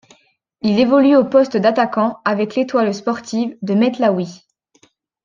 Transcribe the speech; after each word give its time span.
Il 0.63 0.79
évolue 0.79 1.15
au 1.15 1.23
poste 1.25 1.57
d'attaquant 1.57 2.19
avec 2.25 2.55
l'Étoile 2.55 2.91
sportive 2.91 3.55
de 3.61 3.75
Métlaoui. 3.75 4.47